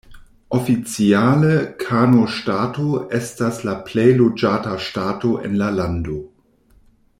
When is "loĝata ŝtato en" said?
4.23-5.63